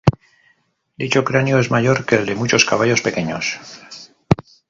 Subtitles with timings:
[0.97, 3.59] Dicho cráneo es mayor que el de muchos caballos pequeños.